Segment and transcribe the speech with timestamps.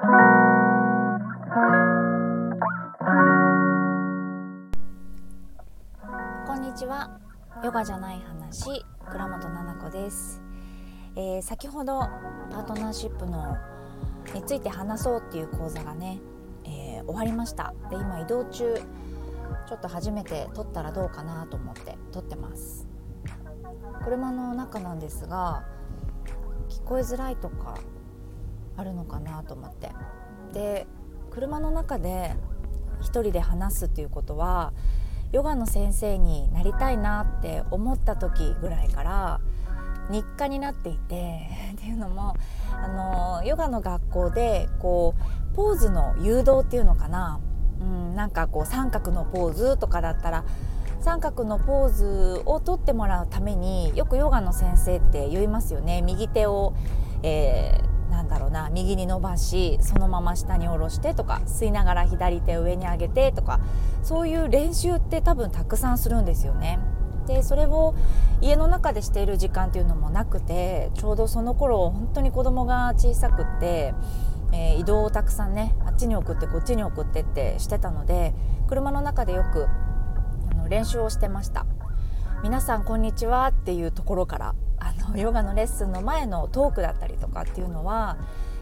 [0.00, 0.06] こ
[6.54, 7.20] んにちは。
[7.62, 10.40] ヨガじゃない話倉本々子です、
[11.16, 12.00] えー、先ほど
[12.50, 13.58] パートナーシップの
[14.34, 16.18] について話そうっていう講座がね、
[16.64, 17.74] えー、終わりました。
[17.90, 18.80] で今移動中。
[19.68, 22.88] ちょっと初めて撮ったらどうかなと思って撮ってます。
[24.02, 25.66] 車の中なんですが
[26.70, 27.78] 聞こえづらいとか
[28.80, 29.90] あるのかなと思って。
[30.52, 30.86] で
[31.30, 32.34] 車の中で
[33.00, 34.72] 一人で話すっていうことは
[35.32, 39.40] ヨガの先生になりたいなって思った時ぐらいから
[40.10, 42.34] 日課になっていてっていうのも
[42.72, 45.14] あのヨガの学校でこ
[45.52, 47.40] うポーズの誘導っていうのかな、
[47.80, 50.44] うん、なんかこう三角のポーズとかだったら
[51.00, 56.02] 三角のポーズをとってもらうためによくヨガの先生って言いますよね。
[56.02, 56.74] 右手を、
[57.22, 57.89] えー、
[58.30, 63.60] だろうな右に伸ばしそのまま下に下ろしてとか吸いながら左手上に上げてとか
[64.02, 66.78] そういう練習って多分たくさんするんですよね。
[67.26, 67.94] でそれを
[68.40, 73.94] 家の中でしている時間っていうのもなくてちょうどその頃本当に子供が小さくって、
[74.52, 78.32] えー、移動をたくさんねあっちに送ってこっちに送ってってしてたので
[78.68, 79.66] 車の中でよく
[80.50, 81.66] あの練習をしてました
[82.42, 88.18] 「皆さんこんにちは」っていうところからあのヨガのレッスンの前のトークだったりとかっていうのは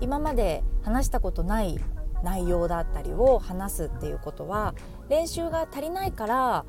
[0.00, 1.80] 今まで話したことない
[2.22, 4.74] 内容だったりを話すっていうことは
[5.08, 6.64] 練習が足りないから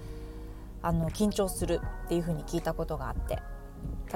[0.81, 3.39] あの緊張するっていうふうに聞いたことがあって。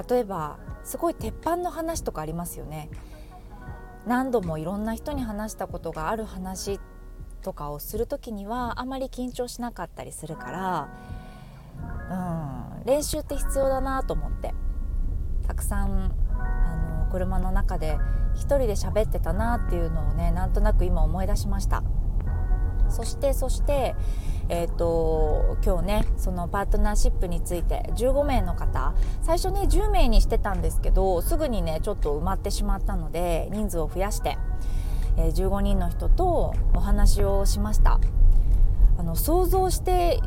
[0.08, 2.88] 例えばすごい鉄板の話とかありますよね。
[4.06, 6.80] 何度もいろんな人に話したことがある話
[7.42, 10.88] とかをする時にはあまり緊張しなかったりするか
[12.08, 14.54] らうん練習って必要だなと思って。
[15.48, 17.98] たくさんあの車の中で
[18.34, 21.82] 一人で喋ってたなっていうのをねなんとなく今思い出しました。
[22.90, 23.96] そしてそして
[24.50, 34.38] えーと、今日ねそのパートナーシップについて15名の方最初ね10名にしてたんですけどすぐにねちょっと埋まってしまったので人数を増やして、
[35.18, 38.00] えー、15人の人とお話をしました。
[38.98, 40.20] あの想像して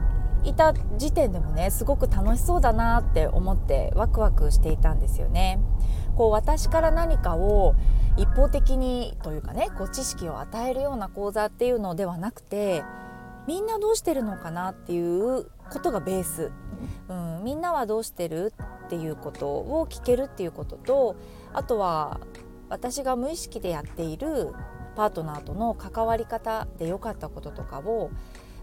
[0.43, 5.59] いた時点でもねすごく楽しそうだなって思ってワクワクしていたんですよね。
[6.15, 7.75] こう私から何かを
[8.17, 12.83] 一方的にというかねこう知識を与えるような講座っていうのではなくて
[13.47, 16.51] みんなどうしてるのかなっていうことがベース、
[17.07, 18.53] うん、みんなはどうしてる
[18.85, 21.15] っていうことを聞けるっていうことと
[21.53, 22.19] あとは
[22.69, 24.53] 私が無意識でやっている
[24.95, 28.11] パートナーとの関わり方で良かったこととかを、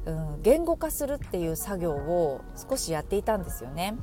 [0.06, 3.96] うん、言語化するっていう作業を少しやっていたんですよね。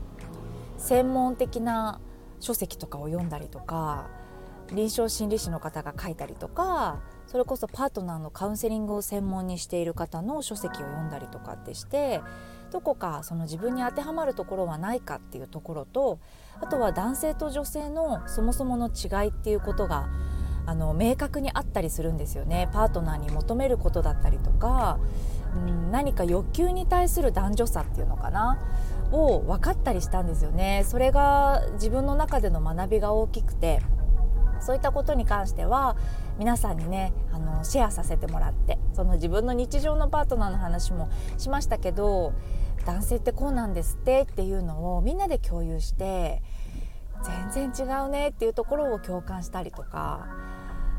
[0.77, 1.99] 専門的な
[2.39, 4.07] 書籍とかを読んだりとか
[4.71, 12.21] 臨床心理士の方が書いたりとかそれこそパートナーのカウンセリングを専門にしている方の書籍を読んだりとかってして
[12.71, 16.19] どこかその自分に当てはまるところはないかっていうところと
[16.61, 20.09] あとは男性と女性のそもそもの違いっていうことが
[20.65, 24.99] あの明確にあったりするんですよねパートナーに求めることだったりとか、
[25.55, 28.59] うん、何か欲求に対する男女差っていうのかな
[29.11, 30.83] を分かったりしたんですよね。
[30.85, 33.81] それが自分の中での学びが大きくて
[34.59, 35.95] そういったことに関しては
[36.37, 42.33] 皆さんにねあのシェアさせてもらってその自分の日常のパートナーの話もしましたけど
[42.85, 46.41] 男性ってこうなんですってっていうのをみんなで共有して
[47.51, 50.27] 全然違うねっていうところを共感したりとか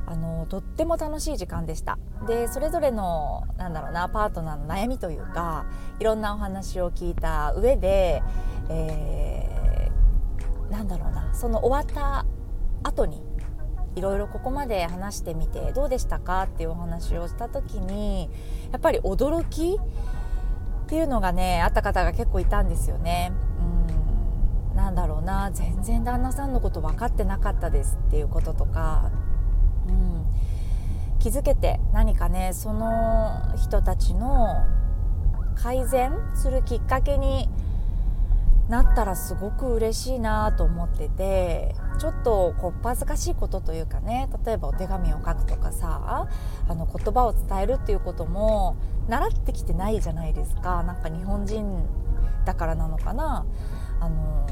[0.06, 5.66] あのとっても楽しい時間でしたでそれぞれのなんだろうなパートナーの悩みというか
[5.98, 8.22] いろんなお話を聞いた上で、
[8.70, 12.24] えー、なんだろうなその終わった
[12.82, 13.20] 後に
[13.96, 18.28] いろいろここまで話してみてどうでしたかっていうお話をした時に
[18.70, 19.78] やっぱり驚き
[20.86, 23.32] っていうのがねあった方が結構いたんですよね。
[23.58, 29.10] うんなんだろうな全然旦那さんのこと分かってなかったですっていうこととか、
[29.88, 30.26] うん、
[31.18, 34.64] 気づけて何かねその人たちの
[35.54, 37.48] 改善するきっかけに
[38.68, 46.28] なったらすごく嬉しいなと思っててちょっとこっぱずかしいことというかね例えばお手紙を書くとかさ
[46.68, 48.76] あの言葉を伝えるっていうことも
[49.08, 50.82] 習ってきてないじゃないですか。
[50.82, 51.86] なんか日本人
[52.44, 53.46] だからなのかな。
[54.00, 54.46] あの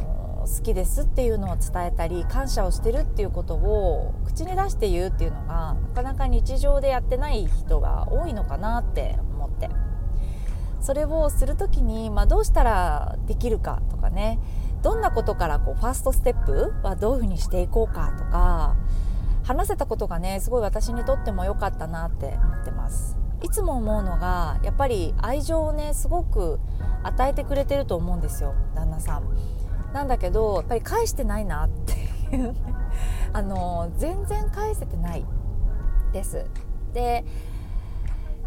[0.46, 9.70] 好きですっていうのを伝えたり感謝をしてるっていうことを口に出して言うっていうのがなかなか日常でやってない人が多いのかなって思って。
[10.80, 14.38] それをする時に、まあ、どうしたらできるかとかね。
[14.82, 18.76] どんなことからこうファーストステップはどういうふうにしていこうかとか。
[19.44, 23.16] 話せたことがねすごい私にとっても良かったなって思ってます。
[23.42, 26.58] いつも思うのがやっぱり愛情をねすごく
[27.02, 29.22] 与えてくれてると思うんですよ旦那さん。
[29.94, 32.54] なんだけどやっぱり返してないなっていう
[33.32, 35.24] あの全然返せてない
[36.12, 36.44] です
[36.92, 37.24] で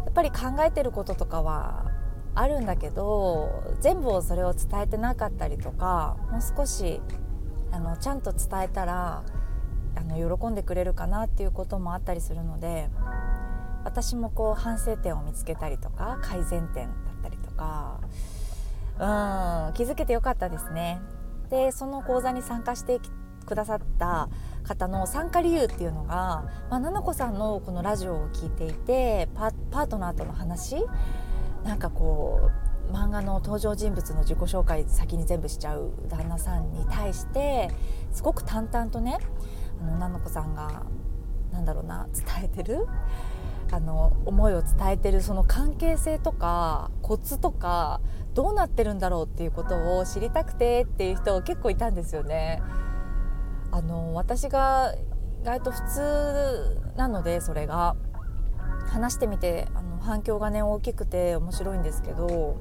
[0.04, 1.86] やっぱり考えてることとかは
[2.34, 3.50] あるんだけど
[3.80, 7.00] 全部をそれを伝えてなかったりとかもう少し
[7.72, 9.22] あのちゃんと伝えたら
[9.96, 12.90] あの喜んでくれるかなっていうこともあったりするので
[13.84, 18.00] 私もこう反省点を見つけたりとか改善点だったりとか
[18.98, 21.00] うん気づけてよかったですね。
[21.50, 23.00] でその講座に参加して
[23.46, 24.28] くださった
[24.62, 30.84] 方の参加理由っていうのが、まあ、菜々子さんのこのラジオを聞いていてパートナーとの話。
[31.64, 32.50] なんかこ
[32.90, 37.70] う漫画の登場人物の自己紹介先に全部しちゃう旦那さんに対して
[38.12, 39.18] すごく淡々とね
[39.82, 40.86] あの菜々子さんが
[41.52, 42.86] なんだろうな伝えてる
[43.70, 48.00] あの思いを伝えてるその関係性とかコツとか
[48.34, 52.62] どうなってるんだろうっていうことを知りたくてっていう人結構いたんですよね。
[53.70, 54.94] あの私が
[55.42, 57.96] 意外と普通なのでそれが。
[58.88, 62.56] 話してみてあの反響がね大きくて面白いんですけど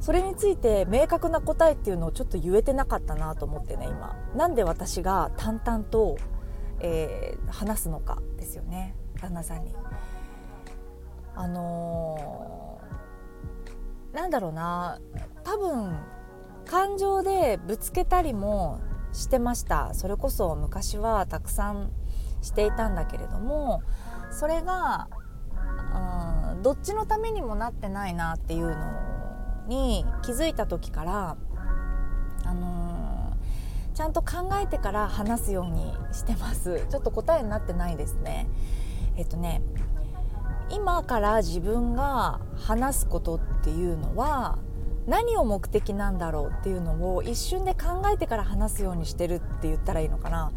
[0.00, 4.14] それについて明確な答えっていうのをちょっと言えてなかったなと思ってね今。
[4.34, 6.18] なんで私が淡々と、
[6.80, 8.94] えー、話すのかですよね。
[9.16, 9.74] 旦那さんに。
[11.34, 14.98] あのー、なんだろうな。
[15.44, 15.96] 多分
[16.64, 18.80] 感情でぶつけたりも
[19.12, 19.94] してました。
[19.94, 21.90] それこそ昔はたくさん
[22.42, 23.82] していたんだけれども
[24.30, 25.08] それが、
[26.52, 28.76] うん、どっちのためにもなってないなっていうの
[29.66, 31.36] に気づいた時から、
[32.44, 36.86] あのー、ちゃんと考えてから話すようにしてます。
[36.88, 38.48] ちょっと答えになってないですね。
[39.16, 39.62] えっとね
[40.70, 44.58] 今から自分が話すことっていうのは
[45.06, 50.50] 何を目的なんだろうっていうのを一瞬で考えてから話すようにしてるって言ったらいいのかな。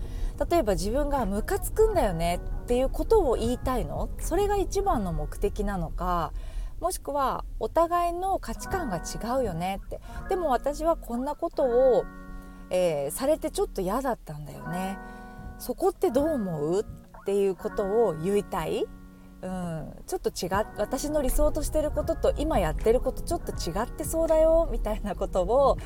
[0.49, 4.09] 例えば自分がムカつくんだよねっていうことを言いたいの？
[4.19, 6.33] それが一番の目的なのか。
[6.79, 9.99] もしくはお互いの価値観が違うよねって。
[10.29, 12.05] でも私はこんなことを、
[12.71, 14.97] えー、されてちょっと嫌だったんだよね。
[15.59, 16.85] そこってどう思う？
[17.29, 18.87] っていうことを言いたい。
[19.41, 24.67] うん、ちょっと違私の理想としてることと今やってることちょっと違ってそうだよ。
[24.71, 25.77] みたいなことを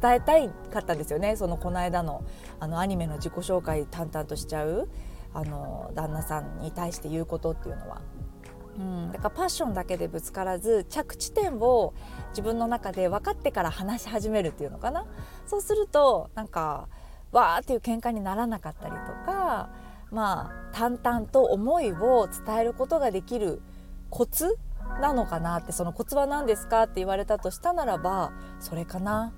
[0.00, 1.34] 伝えたいかったんですよね。
[1.34, 2.22] そのこの間の
[2.60, 4.88] あのアニメの自己紹介淡々としちゃう。
[5.34, 8.00] あの旦那さんに対して言うことっていうのは。
[8.78, 11.92] うん、だからパッションだけでぶつからず着地点を
[12.30, 15.06] 自分の中で分かってから話し始めるっていうのかな。
[15.44, 16.88] そうするとなんか
[17.32, 18.98] わーっていう喧嘩にならなかったりと
[19.30, 19.33] か。
[20.10, 23.62] まあ淡々と思いを伝えることができる
[24.10, 24.56] コツ
[25.00, 29.32] なのかなってそのコツは何ですかって言われたとしたならばそれかな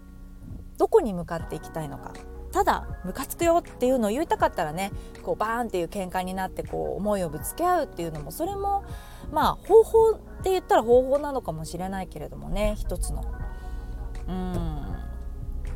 [0.79, 2.13] どこに向かっていきたいのか。
[2.53, 4.91] ただムカつくよっていうのを言いたかったらね
[5.23, 8.83] こうバーンっていう喧嘩になってこう思いをぶつけ合うっていうのもそれも
[9.31, 13.25] まあ方法って言ったら方法なのかもしれないけれどもね一つの。
[14.29, 14.66] うん。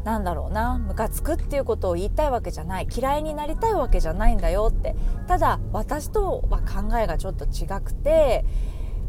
[0.05, 2.89] なんだろうなムカつくっていうことを言いたいわけじゃない。
[2.91, 4.97] 嫌いになりたいわけじゃないんだよって。
[5.27, 8.45] ただ私とは考えがちょっと違くて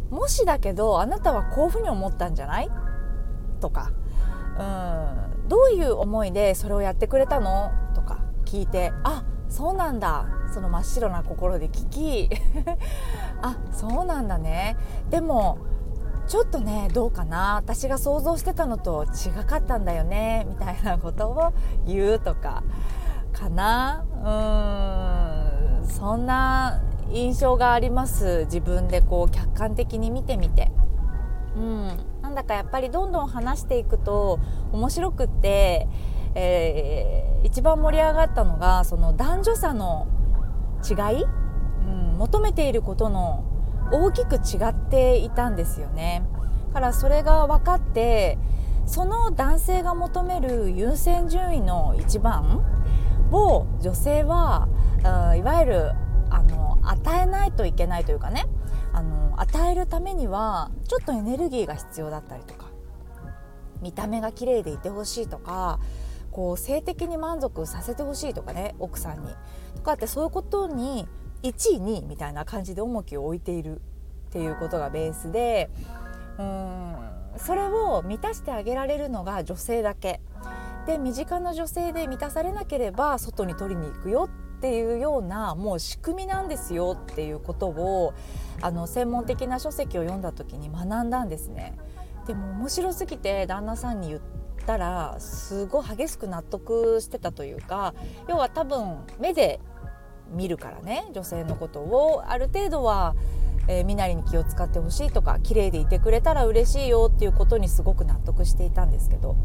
[0.09, 2.69] もしだけどあなたはこういうふうに思ったんじゃない？
[3.62, 3.91] とか。
[4.60, 4.63] う
[5.45, 5.48] ん。
[5.48, 7.71] どういう思いでそれをやってくれたの？
[7.95, 8.19] とか。
[8.45, 10.25] 聞いてあそうなんだ。
[10.53, 11.88] その真っ白な心で聞
[12.27, 12.29] き。
[13.41, 14.75] あそうなんだね。
[15.10, 15.57] でも
[16.28, 17.56] ちょっとねどうかな。
[17.56, 21.54] 私が想像してたのと違かったんだよねみたいなことを
[21.86, 22.63] 言うとか
[23.34, 24.06] かな。
[24.24, 25.88] うーん。
[25.88, 28.46] そんな印象があります。
[28.46, 30.72] 自分でこう客観的に見てみて。
[31.56, 34.40] うん、なんだかやっぱりどんどん話していくと
[34.72, 35.86] 面白くって、
[36.34, 40.08] えー、一番盛り上がったのがその男女差の
[40.90, 41.25] 違い、う
[42.16, 43.44] ん、求めていることの
[43.91, 46.24] 大きく違っていたんですよね。
[46.71, 48.38] からそれが分かって
[48.86, 52.63] その男性が求める優先順位の一番
[53.31, 54.67] を女性は、
[55.31, 55.91] うん、いわゆる
[56.29, 58.45] あの与えないといけないというかね
[58.93, 62.67] あの与えるためにはちょっとエネルギーが必要だったりとか
[63.81, 65.79] 見た目が綺麗でいてほしいとか
[66.31, 69.27] こう性的に満足させてほしいとかね奥さんに
[69.75, 71.07] とかってそういうことに
[71.43, 73.81] 1位2位みたいな感じで重きを置いている
[74.29, 75.69] っていうことがベースで
[76.39, 76.95] うん
[77.38, 80.19] それを満たしてあげられるのが女性だけ
[80.86, 88.13] で身近な女性で満たされなければ外に取りに行くよっていうようなもう仕組みなんですよっていうことを
[88.62, 91.77] あの専門的な書籍を読んだ時に学んだんですね。
[92.27, 94.21] でも面白すぎて旦那さんに言っ
[94.67, 97.95] たらすごい激しく納得してたというか
[98.27, 99.60] 要は多分目で
[100.31, 103.15] 見るからね女性のことをある程度は、
[103.67, 109.35] えー、身なりに気を使ってほしいとか綺麗でいてくれたら嬉しいよっていうことにすごく納得していたんですけど。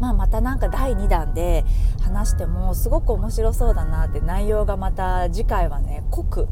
[0.00, 1.64] まあ、またなんか第2弾で
[2.00, 6.48] 話してもすごく面白そうだなって内容がまた次回はね濃く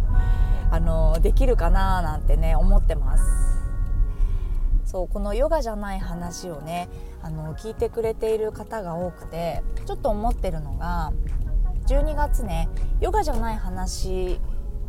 [0.70, 3.50] あのできるかななんてね思ってます。
[4.84, 6.88] そうこのヨガじゃない話をね
[7.22, 11.12] あの聞いてくれている方が多くてちょっと思ってるのが
[11.90, 12.68] 12月ね
[13.00, 14.38] ヨガじゃない話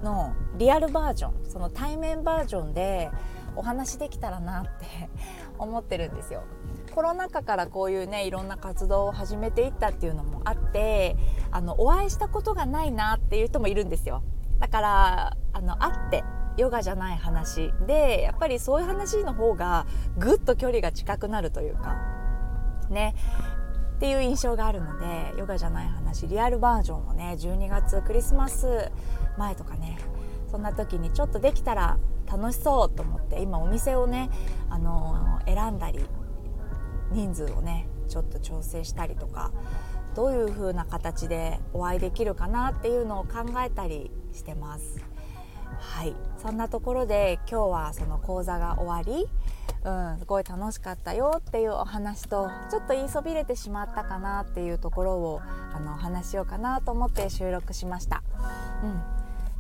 [0.03, 3.09] のリアルバージョンその対面バージョンで
[3.55, 5.09] お話できたらなって
[5.57, 6.43] 思ってるんですよ。
[6.93, 11.15] コロナ禍からこういうねいろんな活動を始めていったっていうのもあって
[11.49, 14.21] あのお会いしたことがないなっていう人もいるんですよ。
[14.59, 16.23] だからあの会って
[16.57, 21.95] ヨガじゃない話でやっぱりそういう話の方がぐっと距離が近くなるというか
[22.89, 23.15] ね
[24.01, 28.91] っていう印象があるのでヨガじゃない話リアルバージョンをね12月クリスマス
[29.37, 29.99] 前とかね
[30.49, 34.31] そんな時にちょっとできたら楽しそうと思って今お店をね、
[34.71, 35.99] あのー、選んだり
[37.11, 39.51] 人数をねちょっと調整したりとか
[40.15, 45.10] どういう風な形でお会いできるかなっていうのを考えたりしてます。
[45.79, 46.15] はい。
[46.37, 49.27] そんなところで今日はその講座が終わり
[49.83, 55.41] うん、すごい楽しかったよっていうお話とちょっと言いそびれてしまったかなっていうところを
[55.73, 58.21] あの話しようかなと思って収録しました。
[58.83, 59.01] うん、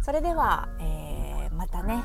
[0.03, 2.03] それでは、えー、またね、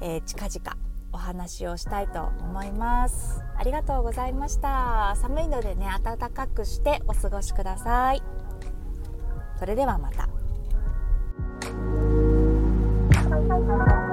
[0.00, 0.78] えー、近々
[1.12, 3.42] お話をしたいと思います。
[3.58, 5.14] ありがとうございました。
[5.16, 8.22] 寒いのでね暖かくしてお過ごしください。
[9.58, 10.35] それではまた。
[13.48, 14.05] Música